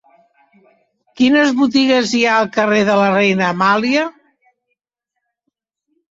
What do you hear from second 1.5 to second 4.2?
botigues hi ha al carrer de la Reina Amàlia?